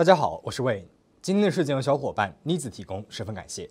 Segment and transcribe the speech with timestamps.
[0.00, 0.88] 大家好，我是魏。
[1.20, 3.68] 今天的事件由小伙伴妮子提供，十分感谢。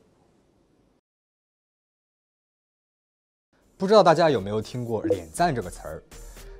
[3.75, 6.03] 不知道大家有没有听过“脸赞”这个词儿？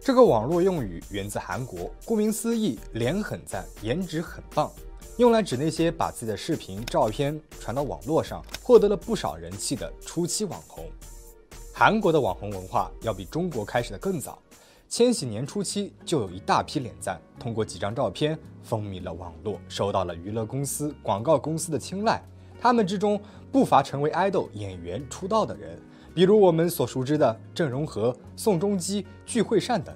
[0.01, 4.73] 这个网络用语源自韩国，顾名思义，脸很赞，颜值很棒，
[5.17, 10.89] 用来指那些把自己的视频、照片传到网络上，获得了不少人气的初期网红。
[11.71, 14.41] 韩国的网红文化要比中国开始的更早。
[14.89, 22.19] 千禧年初期就有一大批脸赞，通过几张照片风靡了网络，受到了娱乐公司、广告公司的青睐。
[22.59, 23.21] 他们之中
[23.51, 25.79] 不乏成为爱豆、演员出道的人，
[26.15, 29.95] 比如我们所熟知的郑容和、宋仲基、具惠善等。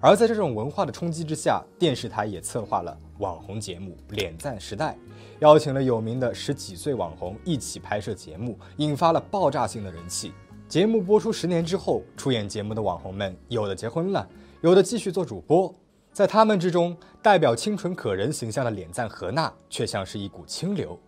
[0.00, 4.92] 而在这种文化的冲击之下，电视台也策划了网红节目《脸赞时代》，
[5.40, 10.32] 邀请了有名的十几岁网红一起拍摄节目，引发了爆炸性的人气。
[10.68, 14.28] 节目播出十年之后，出演节目的网红们有的结婚了，
[14.62, 15.72] 有的继续做主播。
[16.12, 20.98] 在他们之中，代表清纯可人形象的脸赞何娜却像是一股清流。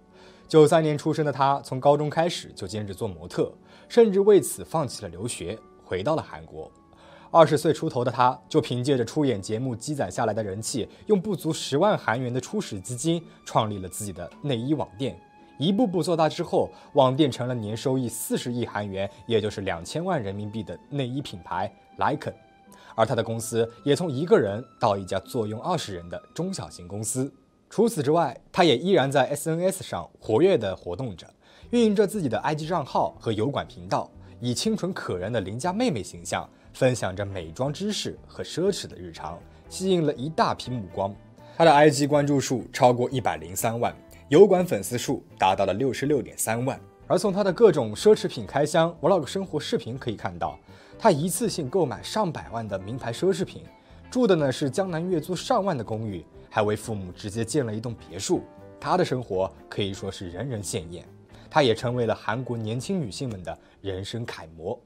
[0.47, 3.53] 九三年出生的她，从高中开始就兼职做模特，
[3.89, 6.71] 甚至为此放弃了留学，回到了韩国。
[7.33, 15.21] 二十岁出头的她，就凭借着出演节目积攒下来的人气，用不足十万韩元的初始资金，创立了自己的内衣网店。
[15.59, 22.33] 一步步做大之后，网店成了年收益四十亿韩元，也就是两千万人民币的内衣品牌 Lycan，
[22.95, 27.33] 而他的公司也从一个人到一家坐拥二十人的中小型公司。
[27.69, 31.27] 除此之外，他也依然在 SNS 上活跃地活动着，
[31.71, 34.09] 运营着自己的 IG 账号和油管频道，
[34.41, 41.13] 以清纯可人的邻家妹妹形象，分享着美妆知识和奢侈的日常，吸引了一大批目光。
[41.57, 43.93] 他的 IG 关注数超过一百零三万。
[44.29, 50.59] 油管粉丝数达到了六十六点三万，而从他的各种奢侈品开箱 vlog 生活视频可以看到，
[50.99, 53.63] 他一次性购买上百万的名牌奢侈品，
[54.11, 58.43] 住的呢是江南月租上万的公寓，还为父母直接建了一栋别墅。
[58.79, 61.09] 他的生活可以说是人人羡艳，
[61.49, 64.79] 他也成为了韩国年轻女性们的人生楷模。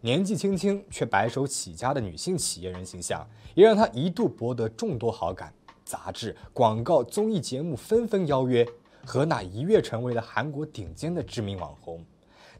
[0.00, 5.52] 年纪轻轻却白手起家的女性企业人形象，也让他一度博得众多好感。
[5.88, 8.68] 杂志、广告、综艺节目纷纷邀约，
[9.06, 12.04] 何娜一跃成为了韩国顶尖的知名网红。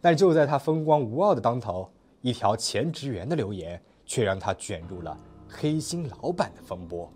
[0.00, 5.14] 但就在她风光无傲的当头，一条前职员的留言却让她卷入了
[5.46, 7.12] 黑心老板的风波。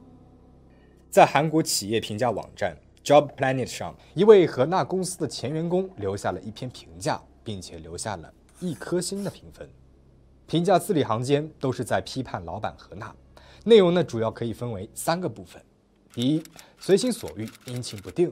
[1.08, 8.30] 在韩国企业评价网站 Job Planet 上，一位何娜公司的前员工留下了一篇评价，并且留下了
[8.60, 9.66] 一颗星的评分。
[10.46, 13.14] 评价字里行间都是在批判老板何娜，
[13.64, 15.62] 内容呢主要可以分为三个部分。
[16.14, 16.42] 第一，
[16.78, 18.30] 随心所欲，阴晴不定。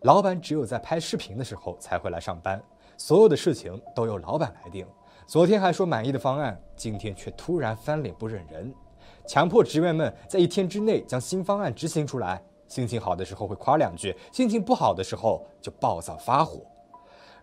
[0.00, 2.58] 老板只有在拍视频的时候才会来上班，
[2.96, 4.86] 所有的事情都由老板来定。
[5.26, 8.74] 昨天还说满意的方案，今天却突然翻脸不认人，
[9.26, 12.42] 强迫职员们在一天之内将新方案执行出来。
[12.66, 16.62] 心情好的时候会夸两句，心情不好的时候就暴躁发火。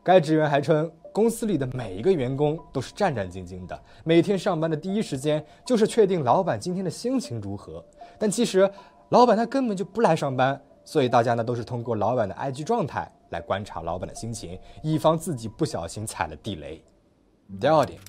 [0.02, 7.86] 该职员还称，公司里的每一个员工都是战战兢兢的，每天上班的第一时间就是确定老板今天的心情如何。
[8.18, 8.68] 但其实。
[9.10, 16.84] 老板他根本就不来上班，所以大家呢都是通过老板的 IG 状态来观察老板的心情，以防自己不小心踩了地雷。
[17.60, 18.00] 第二点，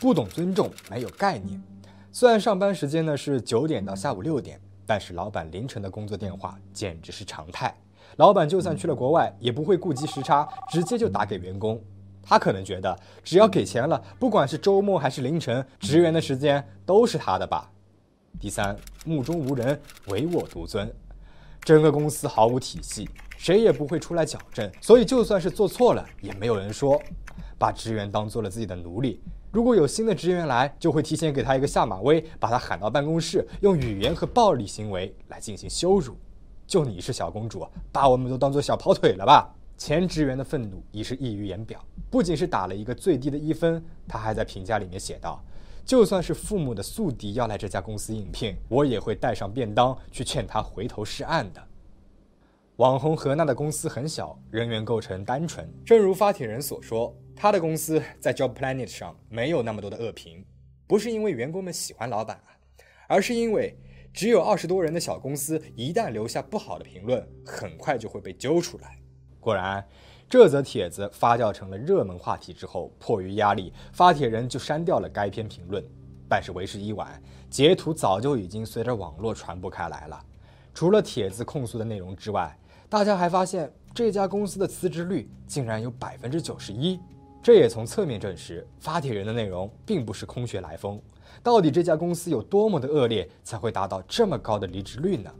[0.00, 1.62] 不懂尊重，没有概念。
[2.10, 7.72] 虽然上班时间呢是九点到下午六点，但是老板凌晨的工作电话简直是常态。
[8.16, 11.80] 老板就算去了国外，也不会顾及时差，直接就打给员工。
[12.20, 17.70] 他可能觉得只要给钱了，不管是周末还是凌晨，职员的时间都是他的吧。
[18.40, 20.88] 第三，目中无人，唯我独尊，
[21.60, 27.02] 整个公司毫无体系，谁也不会出来矫正，所以就算是做错了，也没有人说，
[27.58, 29.20] 把职员当做了自己的奴隶。
[29.50, 36.16] 如果有新的职员来，就会提前给他一个下马威，把他喊到办公室，用语言和暴力行为来进行羞辱。
[36.64, 39.52] 就你是小公主，把我们都当做小跑腿了吧？
[39.76, 45.42] 前职员的愤怒已是溢于言表，不仅是打了一个最低的一分，他还在评价里面写道。
[45.88, 51.66] 就算是父母的宿敌要来这家公司应聘，我也会带上便当去劝他回头是岸的。
[52.76, 55.66] 网红何娜的公司很小，人员构成单纯。
[55.86, 60.44] 正如发帖人所说，他的公司在 Job Planet 上没有那么多的恶评，
[60.86, 62.52] 不是因为员工们喜欢老板啊，
[63.08, 63.74] 而是因为
[64.12, 68.98] 只有二十多人的小公司，一旦留下不好的评论，很快就会被揪出来。
[69.40, 69.82] 果然。
[70.28, 75.82] 这则帖子发酵成了热门话题之后，迫于压力，发帖人就删掉了该篇评论。
[76.28, 80.22] 但是为时已晚，截图早就已经随着网络传播开来了。
[80.74, 82.54] 除了帖子控诉的内容之外，
[82.90, 87.00] 大家还发现这家公司的辞职率竟然有百分之九十一。
[87.42, 91.00] 这也从侧面证实，发帖人的内容并不是空穴来风。
[91.42, 95.32] 到底这家公司有多么的恶劣，才会达到这么高的离职率呢？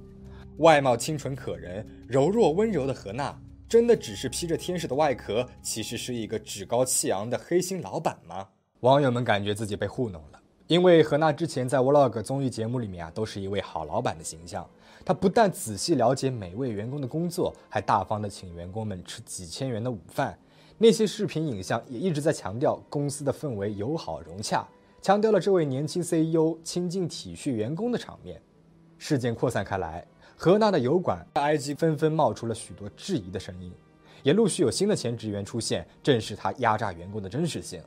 [0.56, 8.48] 外貌清纯可人、柔弱温柔的何娜，真的只是披着天使的外壳，其实是一个趾高气扬的黑心老板吗？
[8.80, 14.66] 网友们感觉自己被糊弄了，因为何娜之前在 Vlog 综艺节目里面啊，都是一位好老板的形象。
[15.04, 20.38] 她不但仔细了解每位员工的工作，还大方的请员工们吃几千元的午饭。
[20.78, 24.66] 那些视频影像也一直在强调公司的氛围友好融洽，
[25.02, 28.40] 强调了这位年轻 CEO 亲近体恤员工的场面。
[28.96, 30.04] 事件扩散开来，
[30.40, 33.73] 何娜的油管 IG 纷纷冒出了许多质疑的声音，
[34.23, 37.82] 也陆续有新的前职员出现，证实他压榨员工的真实性。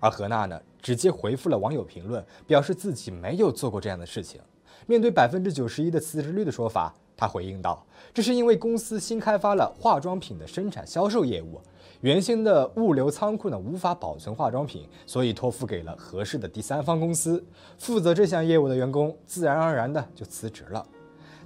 [0.00, 4.38] 而何娜呢，直接回复了网友评论，表示自己没有做过这样的事情。
[4.84, 11.58] 面对百分之九十一的辞职率的说法，他回应道：“这是因为公司新开发了化妆品的生产销售业务。”
[12.02, 17.42] 原先的物流仓库呢无法保存化妆品，所以托付给了合适的第三方公司。
[17.78, 20.86] 负责这项业务的员工自然而然的就辞职了。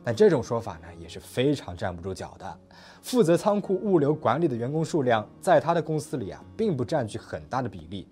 [0.05, 2.59] 但这种说法呢也是非常站不住脚的。
[3.03, 8.09] 负责仓库物流管理的员工数量在他的公司里啊并不占据很大的比例。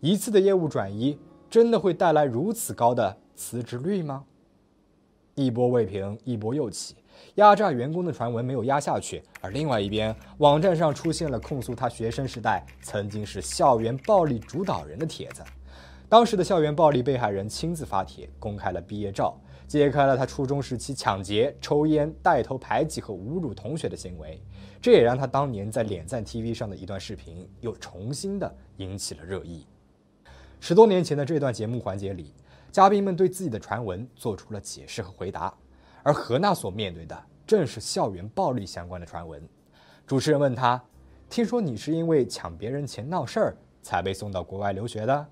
[0.00, 4.24] 一次的业务转移真的会带来如此高的辞职率吗？
[5.34, 6.96] 一波未平，一波又起。
[7.34, 15.42] 压榨员工的传闻没有压下去，而另外一边，网站上出现了控诉他学生时代曾经是校园暴力主导人的帖子。
[16.08, 19.38] 当时的校园暴力被害人亲自发帖，公开了毕业照，
[19.70, 24.42] 揭开了他初中时期抢劫、抽烟、带头排挤和侮辱同学的行为。
[24.82, 29.64] 这也让他当年在脸赞 TV 上的一段视频又重新的引起了热议。
[30.58, 32.34] 十多年前的这段节目环节里，
[32.72, 35.54] 嘉宾们对自己的传闻做出了解释和回答。
[36.02, 37.16] 而何娜所面对的
[37.46, 39.40] 正是校园暴力相关的传闻。
[40.04, 40.82] 主持人问他
[41.30, 45.26] ：“听说你是因为抢别人钱闹事儿才被送到国外留学的？”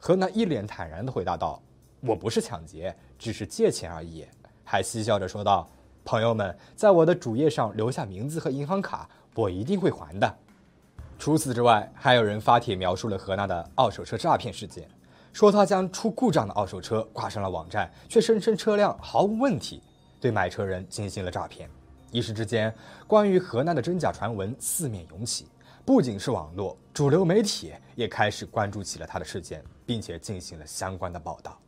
[0.00, 1.62] 何娜一脸坦然地回答道
[2.02, 4.26] ：“我不是抢劫，只是借钱而已。”
[4.64, 5.68] 还嬉笑着说道
[6.04, 10.32] ：“朋友们在我的主页上留下名字和银行卡，我一定会还的。”
[11.18, 14.88] 除此之外，还有人发帖描述了何娜的二手车诈骗事件，
[15.32, 19.82] 说他将出故障的二手车挂上了网站，却声称车辆毫无问题。
[20.20, 21.68] 对买车人进行了诈骗，
[22.10, 22.72] 一时之间，
[23.06, 25.48] 关于河南的真假传闻四面涌起，
[25.84, 31.58] 不仅是网络，主流媒体也开始关注起了他的事件，并且进行了相关的报道。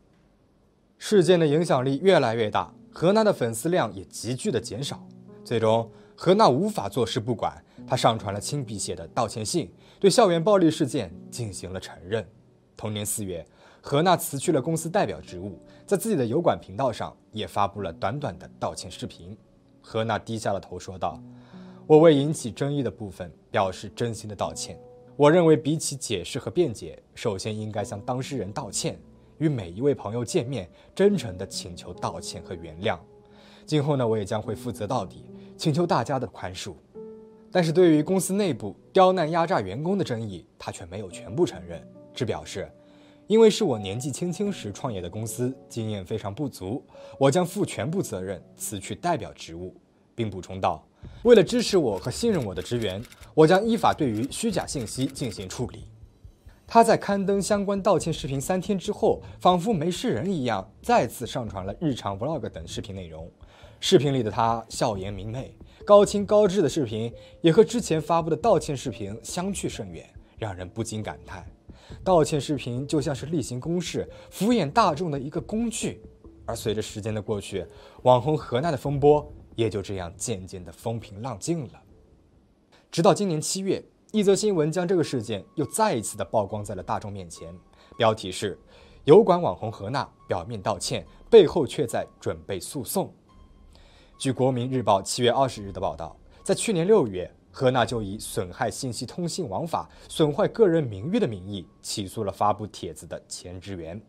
[1.02, 5.02] 事件的影响力越来越大，何娜的粉丝量也急剧的减少。
[5.43, 7.56] 最终，何娜无法坐视不管，
[7.87, 12.25] 她上传了亲笔写的道歉信，对校园暴力事件进行了承认。
[12.76, 13.44] 同年四月。
[13.82, 19.35] 何娜辞去了公司代表职务，在自己的油管频道上也发布了短短的道歉视频。
[19.81, 21.19] 何娜低下了头，说道
[21.88, 24.79] ：“我为引起争议的部分表示真心的道歉。
[25.17, 29.00] 我认为，比起解释和辩解，首先应该向当事人道歉，
[29.41, 32.97] 与每一位朋友见面，真诚地请求道歉和原谅。
[33.67, 35.25] 今后呢，我也将会负责到底，
[35.57, 36.75] 请求大家的宽恕。
[37.51, 41.83] 但是对于公司内部刁难压榨员工的争议，他却没有全部承认，
[42.15, 42.71] 只表示。”
[43.27, 46.85] 因为是我年纪轻轻时创业的公司，经验非常不足，
[47.17, 49.73] 我将负全部责任，辞去代表职务，
[50.17, 50.85] 并补充道
[51.23, 53.01] ：“为了支持我和信任我的职员，
[53.33, 55.87] 我将依法对于虚假信息进行处理。”
[56.72, 63.29] 他在刊登相关道歉视频三天之后，仿佛没事人一样，再次上传了日常 vlog 等视频内容。
[63.81, 65.53] 视频里的他笑颜明媚、
[65.84, 70.08] 高清高质的视频，也和之前发布的道歉视频相去甚远，
[70.39, 71.44] 让人不禁感叹。
[72.05, 76.00] 道歉视频就像是例行公事、敷衍大众的一个工具，
[76.46, 77.67] 而随着时间的过去，
[78.03, 81.82] 网红何娜的风波也就这样渐渐的风平浪静了。
[82.93, 87.55] 直到今年七月，一则新闻将这个事件又再一次的曝光在了大众面前，
[87.96, 88.58] 标题是
[89.05, 93.12] “油管网红何娜表面道歉，背后却在准备诉讼”。
[94.19, 97.31] 据国民日报七月二十日的报道，在去年六月。
[97.52, 104.00] 何娜就以损害信息通信网法、损坏个人名誉的名义起诉了发布帖子的前职员，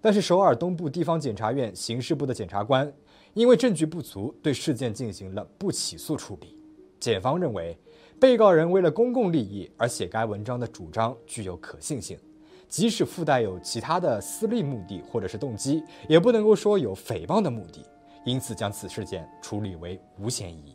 [0.00, 2.90] 但是首尔东部地方检察院刑事部的检察官
[3.34, 6.56] 因为证据不足，对事件进行了不起诉处理。
[7.00, 7.76] 检方认为，
[8.20, 12.18] 被告人为了公共利益而写该文章的主张具有可信性，
[12.68, 17.86] 即使附带有其他的私利目的或者是动机，也不能够说有诽谤的目的，
[18.24, 20.74] 因此将此事件处理为无嫌疑。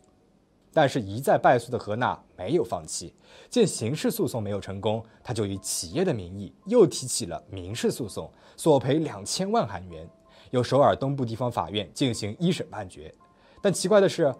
[0.72, 3.14] 但是，一再败诉的何娜没有放弃。
[3.48, 10.08] 见刑事诉讼没有成功，他就以企业的名义又提起了民事诉讼，索赔两千万韩元，
[10.50, 13.14] 由首尔东部地方法院进行一审判决。
[13.62, 14.34] 但奇怪的是，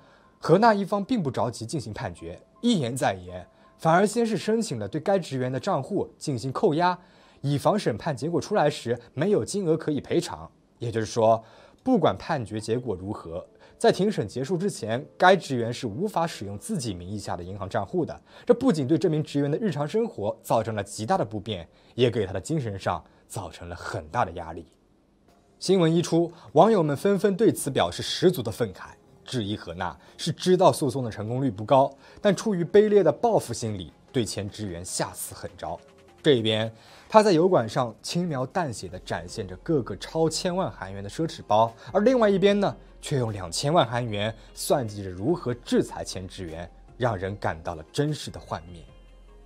[0.46, 3.48] 何娜一方并不着急进行判决，一言再言，
[3.78, 6.98] 反而先是申请了对该职员的账户进行扣押，
[7.40, 10.46] 以防审判结果出来时没有金额可以赔偿。
[10.78, 11.42] 也就是说，
[11.82, 13.42] 不管判决结果如何。
[13.78, 18.20] 在庭审结束之前，该职员是无法使用自己名义下的银行账户的。
[18.44, 24.66] 这不仅对这名职员的日常生活造成了极大的不便，也给他的精神上造成了很大的压力。
[25.58, 28.90] 新闻一出，网友们纷纷对此表示十足的愤慨，
[29.24, 35.78] 质疑何娜是知道诉讼的成功率不高，但出于卑劣的报复心理，对前职员下此狠招。
[36.22, 36.72] 这一边，
[37.08, 48.82] 他在油管上轻描淡写地展现着各个超千万韩元的奢侈包，而另外一边呢，却用两千万韩元算计着如何制裁前职员，让人感到了真实的幻灭。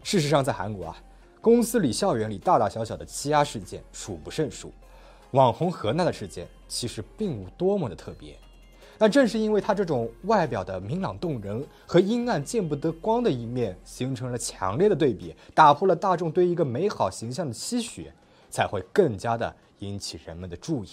[0.05, 0.97] 事实上，在韩国啊，
[1.41, 4.73] 公司里、校园里大大小小的欺压事件数不胜数，
[5.33, 8.39] 网红何娜的事件其实并无多么的特别。
[8.99, 18.11] 但正是因为他这种外表的明朗动人和阴暗见不得光的一面形成了强烈的对比，打破了大众对一个美好形象的期许，
[18.51, 20.89] 才会更加的引起人们的注意。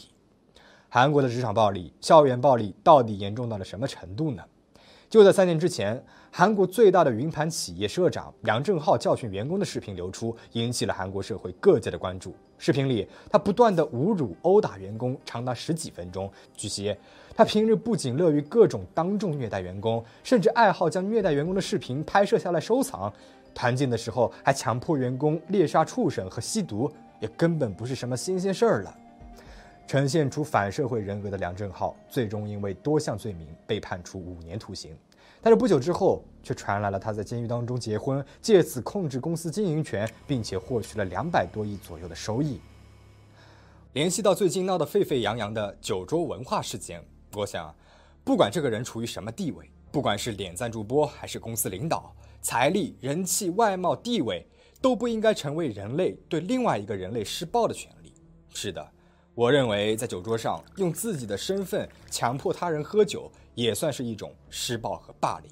[0.87, 4.43] 韩国的职场暴力、校园暴力到底严重到了什么程度呢？
[5.09, 6.05] 就在三年之前，
[6.37, 12.35] 韩国最大的云盘企业社长梁正浩教训员工的视频流出，引起了韩国社会各界的关注。
[12.57, 16.29] 视频里，他不断的侮辱、殴打员工，长达十几分钟。
[16.53, 16.93] 据悉，
[17.33, 23.09] 他平日不仅乐于各种当众虐待员工，甚至爱好将虐待员工的视频拍摄下来收藏。
[23.53, 28.93] 团建的时候，还强迫员工猎杀畜生和吸毒，也根本不是什么新鲜事儿了。
[29.87, 34.97] 呈现出反社会人格的梁正浩，最终因为多项罪名被判处五年徒刑。
[35.41, 42.59] 但是不久之后，却传来了他在监狱当中结婚，借此控制公司经营权，并且获取了两百多亿左右的收益。
[43.93, 46.99] 联系到最近闹得沸沸扬扬的酒桌文化事件，
[47.33, 47.73] 我想，
[48.23, 52.11] 不管这个人处于什么地位，不管是点赞主播还是公司领导，
[52.41, 54.47] 财力、人气、外貌、地位，
[54.81, 58.11] 都不应该成为人类对另外一个人类施暴的权利。
[58.49, 58.91] 是的。
[59.35, 65.51] 我认为，在酒桌上用自己的身份强迫他人喝酒，也算是一种施暴和霸凌，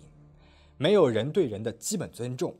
[0.78, 2.56] 没有人对人的基本尊重。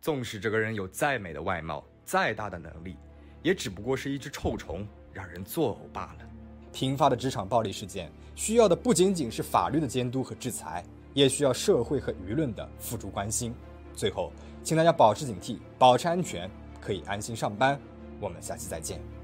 [0.00, 2.96] 纵使这个人有再美的外貌、再大的能力，
[3.42, 6.26] 也只不过是一只臭虫，让人作呕罢了。
[6.72, 10.84] 频发的职场暴力事件，需要的不仅仅是法律的监督和制裁，
[11.14, 13.52] 也需要社会和舆论的付诸关心。
[13.92, 16.48] 最后，请大家保持警惕，保持安全，
[16.80, 17.76] 可以安心上班。
[18.20, 19.19] 我们下期再见。